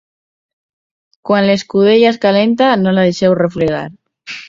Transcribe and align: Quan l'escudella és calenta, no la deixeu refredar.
Quan 1.31 1.47
l'escudella 1.49 2.09
és 2.15 2.19
calenta, 2.27 2.73
no 2.83 2.97
la 2.99 3.07
deixeu 3.11 3.41
refredar. 3.45 3.89